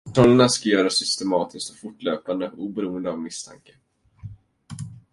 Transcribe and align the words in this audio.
Kontrollerna 0.05 0.49
ska 0.49 0.69
göras 0.69 0.93
systematiskt 0.95 1.69
och 1.71 1.75
fortlöpande 1.77 2.51
oberoende 2.51 3.09
av 3.11 3.19
misstanke. 3.21 3.73